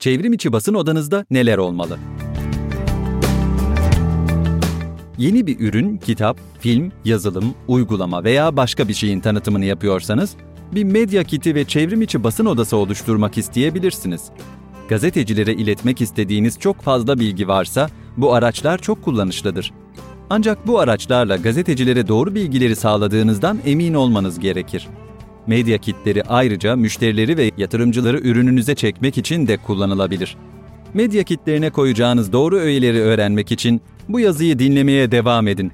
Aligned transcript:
Çevrim 0.00 0.32
içi 0.32 0.52
basın 0.52 0.74
odanızda 0.74 1.24
neler 1.30 1.58
olmalı? 1.58 1.98
Yeni 5.18 5.46
bir 5.46 5.60
ürün, 5.60 5.96
kitap, 5.96 6.38
film, 6.60 6.92
yazılım, 7.04 7.54
uygulama 7.68 8.24
veya 8.24 8.56
başka 8.56 8.88
bir 8.88 8.94
şeyin 8.94 9.20
tanıtımını 9.20 9.64
yapıyorsanız, 9.64 10.36
bir 10.74 10.84
medya 10.84 11.24
kiti 11.24 11.54
ve 11.54 11.64
çevrim 11.64 12.02
içi 12.02 12.24
basın 12.24 12.46
odası 12.46 12.76
oluşturmak 12.76 13.38
isteyebilirsiniz. 13.38 14.22
Gazetecilere 14.88 15.54
iletmek 15.54 16.00
istediğiniz 16.00 16.58
çok 16.58 16.82
fazla 16.82 17.20
bilgi 17.20 17.48
varsa, 17.48 17.88
bu 18.16 18.34
araçlar 18.34 18.78
çok 18.78 19.04
kullanışlıdır. 19.04 19.72
Ancak 20.30 20.66
bu 20.66 20.78
araçlarla 20.78 21.36
gazetecilere 21.36 22.08
doğru 22.08 22.34
bilgileri 22.34 22.76
sağladığınızdan 22.76 23.58
emin 23.66 23.94
olmanız 23.94 24.38
gerekir. 24.38 24.88
Medya 25.50 25.78
kitleri 25.78 26.22
ayrıca 26.22 26.76
müşterileri 26.76 27.36
ve 27.36 27.50
yatırımcıları 27.56 28.18
ürününüze 28.18 28.74
çekmek 28.74 29.18
için 29.18 29.46
de 29.46 29.56
kullanılabilir. 29.56 30.36
Medya 30.94 31.22
kitlerine 31.22 31.70
koyacağınız 31.70 32.32
doğru 32.32 32.56
öğeleri 32.56 33.00
öğrenmek 33.00 33.52
için 33.52 33.80
bu 34.08 34.20
yazıyı 34.20 34.58
dinlemeye 34.58 35.10
devam 35.10 35.48
edin. 35.48 35.72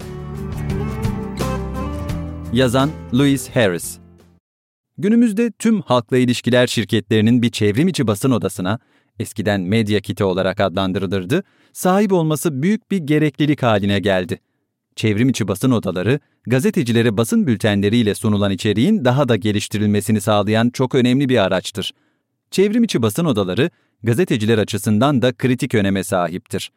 Yazan 2.53 2.91
Louis 3.15 3.51
Harris 3.51 3.99
Günümüzde 4.99 5.53
tüm 5.59 5.81
halkla 5.81 6.19
ilişkiler 6.19 6.67
şirketlerinin 6.67 7.43
bir 7.43 7.51
çevrim 7.51 7.89
içi 7.89 8.07
basın 8.07 8.31
odasına, 8.31 8.79
eskiden 9.19 9.61
medya 9.61 10.01
kiti 10.01 10.25
olarak 10.25 10.61
adlandırılırdı, 10.61 11.43
sahip 11.73 12.13
olması 12.13 12.63
büyük 12.63 12.91
bir 12.91 12.99
gereklilik 12.99 13.63
haline 13.63 13.99
geldi. 13.99 14.41
Çevrim 14.97 15.29
içi 15.29 15.49
basın 15.49 15.71
odaları, 15.71 16.21
gazetecilere 16.47 17.17
basın 17.17 17.47
bültenleriyle 17.47 18.15
sunulan 18.15 18.51
içeriğin 18.51 19.05
daha 19.05 19.29
da 19.29 19.37
geliştirilmesini 19.37 20.21
sağlayan 20.21 20.71
çok 20.71 20.95
önemli 20.95 21.29
bir 21.29 21.39
araçtır. 21.39 21.95
Çevrim 22.51 22.85
içi 22.85 23.03
basın 23.03 23.25
odaları, 23.25 23.71
gazeteciler 24.03 24.59
açısından 24.59 25.23
da 25.23 25.33
kritik 25.33 25.75
öneme 25.75 26.05
sahiptir. 26.05 26.71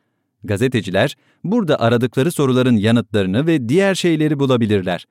Gazeteciler, 0.43 1.15
burada 1.43 1.79
aradıkları 1.79 2.31
soruların 2.31 2.75
yanıtlarını 2.75 3.47
ve 3.47 3.69
diğer 3.69 3.95
şeyleri 3.95 4.39
bulabilirler. 4.39 5.05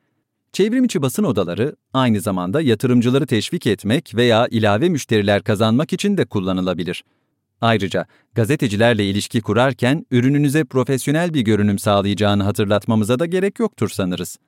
Çevrim 0.53 0.85
içi 0.85 1.03
basın 1.03 1.25
odaları, 1.25 1.77
aynı 1.93 2.21
zamanda 2.21 2.61
yatırımcıları 2.61 3.27
teşvik 3.27 3.67
etmek 3.67 4.15
veya 4.15 4.47
ilave 4.51 4.89
müşteriler 4.89 5.43
kazanmak 5.43 5.93
için 5.93 6.17
de 6.17 6.25
kullanılabilir. 6.25 7.05
Ayrıca 7.61 8.07
gazetecilerle 8.35 9.11
ilişki 9.11 9.41
kurarken 9.41 10.07
ürününüze 10.11 10.65
profesyonel 10.65 11.35
bir 11.35 11.41
görünüm 11.41 11.79
sağlayacağını 11.79 12.43
hatırlatmamıza 12.43 13.19
da 13.19 13.27
gerek 13.27 13.59
yoktur 13.59 13.89
sanırız. 13.89 14.39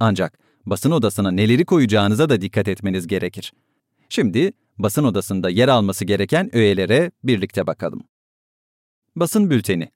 Ancak 0.00 0.38
basın 0.66 0.90
odasına 0.90 1.30
neleri 1.30 1.64
koyacağınıza 1.64 2.28
da 2.28 2.40
dikkat 2.40 2.68
etmeniz 2.68 3.06
gerekir. 3.06 3.52
Şimdi 4.08 4.52
basın 4.78 5.04
odasında 5.04 5.50
yer 5.50 5.68
alması 5.68 6.04
gereken 6.04 6.56
öğelere 6.56 7.10
birlikte 7.24 7.66
bakalım. 7.66 8.02
Basın 9.16 9.50
bülteni. 9.50 9.88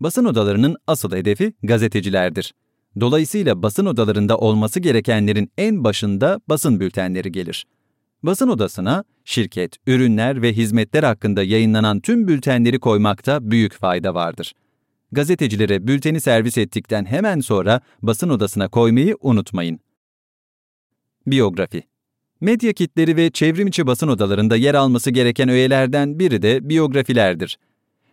Basın 0.00 0.24
odalarının 0.24 0.76
asıl 0.86 1.12
hedefi 1.12 1.52
gazetecilerdir. 1.62 2.54
Dolayısıyla 3.00 3.62
basın 3.62 3.86
odalarında 3.86 4.38
olması 4.38 4.80
gerekenlerin 4.80 5.52
en 5.58 5.84
başında 5.84 6.40
basın 6.48 6.80
bültenleri 6.80 7.32
gelir. 7.32 7.66
Basın 8.26 8.48
odasına 8.48 9.04
şirket, 9.24 9.76
ürünler 9.86 10.42
ve 10.42 10.52
hizmetler 10.52 11.02
hakkında 11.02 11.42
yayınlanan 11.42 12.00
tüm 12.00 12.28
bültenleri 12.28 12.78
koymakta 12.78 13.50
büyük 13.50 13.74
fayda 13.74 14.14
vardır. 14.14 14.52
Gazetecilere 15.12 15.86
bülteni 15.86 16.20
servis 16.20 16.58
ettikten 16.58 17.04
hemen 17.04 17.40
sonra 17.40 17.80
basın 18.02 18.28
odasına 18.28 18.68
koymayı 18.68 19.16
unutmayın. 19.20 19.80
Biyografi 21.26 21.82
Medya 22.40 22.72
kitleri 22.72 23.16
ve 23.16 23.30
çevrimiçi 23.30 23.86
basın 23.86 24.08
odalarında 24.08 24.56
yer 24.56 24.74
alması 24.74 25.10
gereken 25.10 25.48
öğelerden 25.48 26.18
biri 26.18 26.42
de 26.42 26.68
biyografilerdir. 26.68 27.58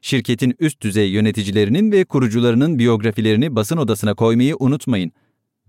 Şirketin 0.02 0.56
üst 0.60 0.82
düzey 0.82 1.10
yöneticilerinin 1.10 1.92
ve 1.92 2.06
kurucularının 2.06 2.80
biyografilerini 2.80 3.56
basın 3.56 3.78
odasına 3.78 4.14
koymayı 4.14 4.56
unutmayın. 4.60 5.12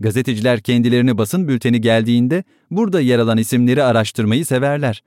Gazeteciler 0.00 0.60
kendilerini 0.60 1.19
basın 1.19 1.49
bülteni 1.49 1.81
geldiğinde 1.81 2.44
burada 2.71 3.00
yer 3.00 3.19
alan 3.19 3.38
isimleri 3.38 3.82
araştırmayı 3.82 4.47
severler. 4.47 5.03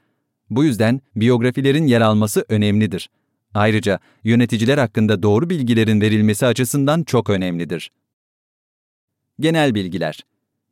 Bu 0.49 0.63
yüzden 0.63 1.01
biyografilerin 1.15 1.87
yer 1.87 2.01
alması 2.01 2.45
önemlidir. 2.49 3.09
Ayrıca 3.53 3.99
yöneticiler 4.23 4.77
hakkında 4.77 5.23
doğru 5.23 5.49
bilgilerin 5.49 6.01
verilmesi 6.01 6.45
açısından 6.45 7.03
çok 7.03 7.29
önemlidir. 7.29 7.91
Genel 9.39 9.75
bilgiler 9.75 10.23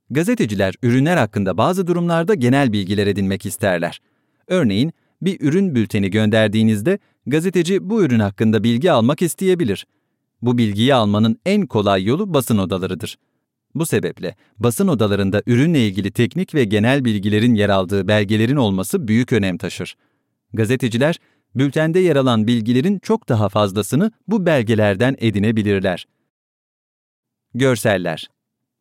Gazeteciler 0.10 0.76
ürünler 0.84 1.18
hakkında 1.18 1.58
bazı 1.58 1.88
durumlarda 1.88 2.34
genel 2.34 2.74
bilgiler 2.74 3.08
edinmek 3.08 3.46
isterler. 3.46 4.02
Örneğin 4.48 4.94
bir 5.22 5.42
ürün 5.42 5.76
bülteni 5.76 6.10
gönderdiğinizde 6.10 7.00
gazeteci 7.28 7.90
bu 7.90 8.04
ürün 8.04 8.20
hakkında 8.20 8.64
bilgi 8.64 8.92
almak 8.92 9.22
isteyebilir. 9.22 9.86
Bu 10.42 10.58
bilgiyi 10.58 10.96
almanın 10.96 11.40
en 11.46 11.66
kolay 11.66 12.04
yolu 12.04 12.34
basın 12.34 12.58
odalarıdır. 12.58 13.18
Bu 13.76 13.86
sebeple 13.86 14.36
basın 14.60 14.88
odalarında 14.88 15.42
ürünle 15.46 15.88
ilgili 15.88 16.12
teknik 16.12 16.56
ve 16.56 16.64
genel 16.64 17.06
bilgilerin 17.06 17.56
yer 17.56 17.70
aldığı 17.70 18.08
belgelerin 18.08 18.56
olması 18.56 19.08
büyük 19.08 19.34
önem 19.34 19.58
taşır. 19.58 19.96
Gazeteciler, 20.54 21.20
bültende 21.56 22.00
yer 22.00 22.16
alan 22.16 22.48
bilgilerin 22.48 23.00
çok 23.00 23.30
daha 23.30 23.50
fazlasını 23.50 24.12
bu 24.28 24.46
belgelerden 24.46 25.16
edinebilirler. 25.20 26.08
Görseller 27.54 28.30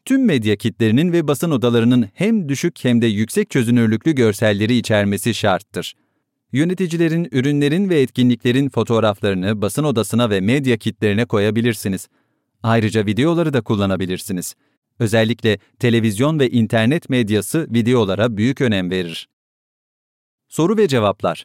Tüm 0.05 0.25
medya 0.25 0.57
kitlerinin 0.57 1.13
ve 1.13 1.29
basın 1.29 1.51
odalarının 1.51 2.09
hem 2.15 2.49
düşük 2.49 2.85
hem 2.85 3.03
de 3.03 3.07
yüksek 3.07 3.51
çözünürlüklü 3.51 4.13
görselleri 4.13 4.77
içermesi 4.77 5.35
şarttır. 5.35 5.95
Yöneticilerin, 6.53 7.29
ürünlerin 7.33 7.89
ve 7.89 8.01
etkinliklerin 8.01 8.69
fotoğraflarını 8.69 9.63
basın 9.63 9.85
odasına 9.85 10.31
ve 10.31 10.41
medya 10.41 10.77
kitlerine 10.77 11.25
koyabilirsiniz. 11.25 12.09
Ayrıca 12.63 13.07
videoları 13.07 13.53
da 13.53 13.61
kullanabilirsiniz. 13.61 14.55
Özellikle 14.99 15.59
televizyon 15.79 16.39
ve 16.39 16.51
internet 16.51 17.11
medyası 17.11 17.67
videolara 17.71 18.37
büyük 18.37 18.61
önem 18.61 18.91
verir. 18.91 19.29
Soru 20.49 20.77
ve 20.77 20.89
cevaplar 20.89 21.45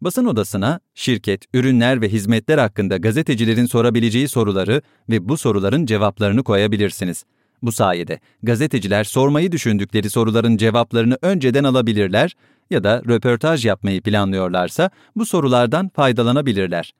Basın 0.00 0.24
odasına 0.24 0.80
şirket, 0.94 1.44
ürünler 1.54 2.00
ve 2.02 2.08
hizmetler 2.08 2.58
hakkında 2.58 2.96
gazetecilerin 2.96 3.66
sorabileceği 3.66 4.28
soruları 4.28 4.82
ve 5.10 5.28
bu 5.28 5.36
soruların 5.36 5.86
cevaplarını 5.86 6.44
koyabilirsiniz. 6.44 7.24
Bu 7.62 7.72
sayede 7.72 8.20
gazeteciler 8.42 9.04
sormayı 9.04 9.52
düşündükleri 9.52 10.10
soruların 10.10 10.56
cevaplarını 10.56 11.18
önceden 11.22 11.64
alabilirler 11.64 12.36
ya 12.70 12.84
da 12.84 13.02
röportaj 13.08 13.66
yapmayı 13.66 14.02
planlıyorlarsa 14.02 14.90
bu 15.16 15.26
sorulardan 15.26 15.88
faydalanabilirler. 15.88 16.94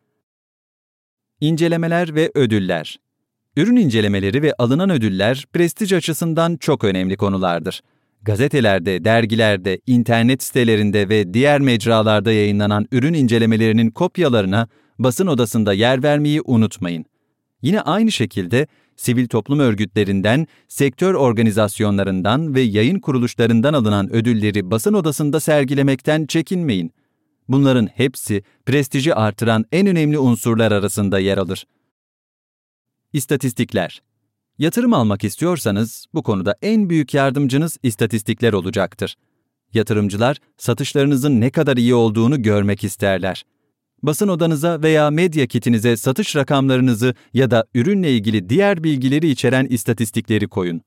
İncelemeler 1.40 2.14
ve 2.14 2.30
ödüller 2.34 2.98
Ürün 3.56 3.76
incelemeleri 3.76 4.42
ve 4.42 4.54
alınan 4.58 4.90
ödüller 4.90 5.46
prestij 5.52 5.92
açısından 5.92 6.56
çok 6.56 6.84
önemli 6.84 7.16
konulardır. 7.16 7.80
Gazetelerde, 8.22 9.04
dergilerde, 9.04 9.80
internet 9.86 10.42
sitelerinde 10.42 11.08
ve 11.08 11.34
diğer 11.34 11.60
mecralarda 11.60 12.32
yayınlanan 12.32 12.86
ürün 12.92 13.14
incelemelerinin 13.14 13.90
kopyalarına 13.90 14.68
basın 14.98 15.26
odasında 15.26 15.72
yer 15.72 16.02
vermeyi 16.02 16.40
unutmayın. 16.44 17.04
Yine 17.62 17.80
aynı 17.80 18.12
şekilde 18.12 18.66
sivil 18.96 19.28
toplum 19.28 19.58
örgütlerinden, 19.58 20.46
sektör 20.68 21.14
organizasyonlarından 21.14 22.54
ve 22.54 22.60
yayın 22.60 22.98
kuruluşlarından 22.98 23.74
alınan 23.74 24.12
ödülleri 24.12 24.70
basın 24.70 24.94
odasında 24.94 25.40
sergilemekten 25.40 26.26
çekinmeyin. 26.26 26.92
Bunların 27.48 27.86
hepsi 27.86 28.42
prestiji 28.66 29.14
artıran 29.14 29.64
en 29.72 29.86
önemli 29.86 30.18
unsurlar 30.18 30.72
arasında 30.72 31.18
yer 31.18 31.38
alır. 31.38 31.64
İstatistikler 33.12 34.02
Yatırım 34.58 34.92
almak 34.94 35.24
istiyorsanız 35.24 36.06
bu 36.14 36.22
konuda 36.22 36.54
en 36.62 36.90
büyük 36.90 37.14
yardımcınız 37.14 37.78
istatistikler 37.82 38.52
olacaktır. 38.52 39.16
Yatırımcılar 39.74 40.36
satışlarınızın 40.56 41.40
ne 41.40 41.50
kadar 41.50 41.76
iyi 41.76 41.94
olduğunu 41.94 42.42
görmek 42.42 42.84
isterler. 42.84 43.44
Basın 44.02 44.28
odanıza 44.28 44.82
veya 44.82 45.10
medya 45.10 45.46
kitinize 45.46 45.96
satış 45.96 46.36
rakamlarınızı 46.36 47.14
ya 47.34 47.50
da 47.50 47.66
ürünle 47.74 48.16
ilgili 48.16 48.48
diğer 48.48 48.84
bilgileri 48.84 49.28
içeren 49.28 49.66
istatistikleri 49.66 50.48
koyun. 50.48 50.80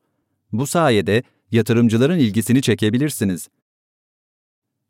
Bu 0.51 0.67
sayede 0.67 1.23
yatırımcıların 1.51 2.19
ilgisini 2.19 2.61
çekebilirsiniz. 2.61 3.47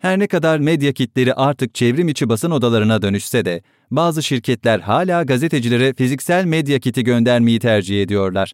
Her 0.06 0.20
ne 0.20 0.28
kadar 0.28 0.60
medya 0.60 0.94
kitleri 0.94 1.34
artık 1.34 1.76
çevrim 1.76 2.08
içi 2.08 2.30
basın 2.30 2.52
odalarına 2.52 3.02
dönüşse 3.02 3.46
de, 3.46 3.62
bazı 3.92 4.24
şirketler 4.24 4.80
hala 4.80 5.24
gazetecilere 5.24 5.94
fiziksel 5.94 6.46
medya 6.46 6.80
kiti 6.80 7.04
göndermeyi 7.04 7.60
tercih 7.60 8.02
ediyorlar. 8.02 8.52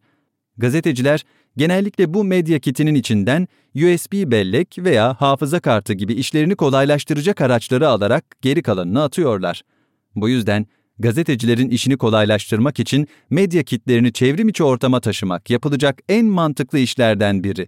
Gazeteciler 0.58 1.24
genellikle 1.58 2.14
bu 2.14 2.24
medya 2.24 2.60
kitinin 2.60 2.96
içinden 2.96 3.48
USB 3.76 4.32
bellek 4.32 4.76
veya 4.80 5.14
hafıza 5.14 5.60
kartı 5.60 5.94
gibi 5.94 6.14
işlerini 6.14 6.56
kolaylaştıracak 6.56 7.42
araçları 7.42 7.90
alarak 7.90 8.26
geri 8.42 8.64
kalanını 8.64 9.04
atıyorlar. 9.04 9.62
Bu 10.16 10.30
yüzden 10.30 10.66
gazetecilerin 11.00 11.70
işini 11.70 11.98
kolaylaştırmak 11.98 12.80
için 12.80 13.08
medya 13.30 13.64
kitlerini 13.64 14.14
çevrim 14.14 14.50
içi 14.50 14.64
ortama 14.64 15.00
taşımak 15.00 15.50
yapılacak 15.50 16.00
en 16.10 16.26
mantıklı 16.26 16.80
işlerden 16.80 17.44
biri. 17.44 17.68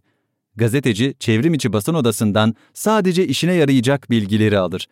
Gazeteci 0.56 1.14
çevrim 1.20 1.54
içi 1.54 1.74
basın 1.74 1.94
odasından 1.94 2.56
sadece 2.74 3.28
işine 3.28 3.54
yarayacak 3.54 4.10
bilgileri 4.10 4.60
alır. 4.60 4.88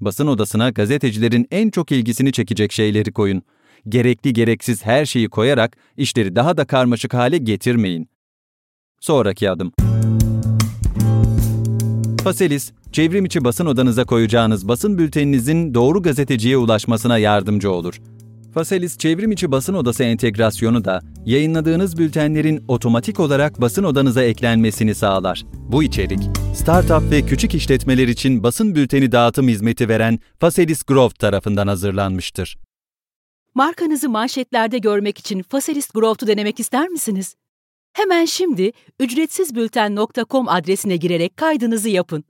Basın 0.00 0.26
odasına 0.26 0.70
gazetecilerin 0.70 1.46
en 1.50 1.70
çok 1.70 1.92
ilgisini 1.92 2.32
çekecek 2.32 2.72
şeyleri 2.72 3.12
koyun. 3.12 3.42
Gerekli 3.88 4.32
gereksiz 4.32 4.84
her 4.84 5.06
şeyi 5.06 5.28
koyarak 5.28 5.76
işleri 5.96 6.36
daha 6.36 6.56
da 6.56 6.64
karmaşık 6.64 7.14
hale 7.14 7.38
getirmeyin. 7.38 8.08
Sonraki 9.00 9.50
adım. 9.50 9.72
Faselis, 12.24 12.72
çevrim 12.92 13.24
içi 13.24 13.44
basın 13.44 13.66
odanıza 13.66 14.04
koyacağınız 14.04 14.68
basın 14.68 14.98
bülteninizin 14.98 15.74
doğru 15.74 16.02
gazeteciye 16.02 16.56
ulaşmasına 16.56 17.18
yardımcı 17.18 17.70
olur. 17.70 18.00
Faselis 18.58 18.98
çevrim 18.98 19.32
içi 19.32 19.52
basın 19.52 19.74
odası 19.74 20.04
entegrasyonu 20.04 20.84
da 20.84 21.00
yayınladığınız 21.26 21.98
bültenlerin 21.98 22.64
otomatik 22.68 23.20
olarak 23.20 23.60
basın 23.60 23.84
odanıza 23.84 24.22
eklenmesini 24.22 24.94
sağlar. 24.94 25.44
Bu 25.54 25.82
içerik, 25.82 26.20
startup 26.54 27.10
ve 27.10 27.22
küçük 27.22 27.54
işletmeler 27.54 28.08
için 28.08 28.42
basın 28.42 28.74
bülteni 28.74 29.12
dağıtım 29.12 29.48
hizmeti 29.48 29.88
veren 29.88 30.18
Faselis 30.40 30.82
Growth 30.82 31.14
tarafından 31.14 31.68
hazırlanmıştır. 31.68 32.58
Markanızı 33.54 34.08
manşetlerde 34.08 34.78
görmek 34.78 35.18
için 35.18 35.42
Faselis 35.42 35.90
Growth'u 35.90 36.26
denemek 36.26 36.60
ister 36.60 36.88
misiniz? 36.88 37.34
Hemen 37.92 38.24
şimdi 38.24 38.72
ücretsizbülten.com 39.00 40.48
adresine 40.48 40.96
girerek 40.96 41.36
kaydınızı 41.36 41.88
yapın. 41.88 42.24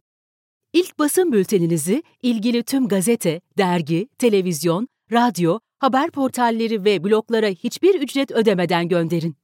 İlk 0.72 0.98
basın 0.98 1.32
bülteninizi 1.32 2.02
ilgili 2.22 2.62
tüm 2.62 2.88
gazete, 2.88 3.40
dergi, 3.58 4.08
televizyon, 4.18 4.88
radyo, 5.12 5.58
haber 5.78 6.10
portalleri 6.10 6.84
ve 6.84 7.04
bloglara 7.04 7.46
hiçbir 7.46 8.00
ücret 8.00 8.30
ödemeden 8.30 8.88
gönderin. 8.88 9.36